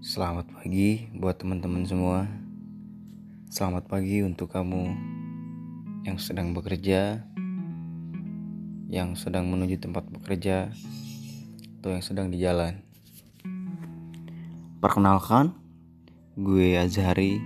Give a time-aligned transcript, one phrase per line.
[0.00, 2.24] Selamat pagi buat teman-teman semua.
[3.52, 4.96] Selamat pagi untuk kamu
[6.08, 7.20] yang sedang bekerja,
[8.88, 10.72] yang sedang menuju tempat bekerja,
[11.76, 12.80] atau yang sedang di jalan.
[14.80, 15.52] Perkenalkan,
[16.32, 17.36] gue Azhari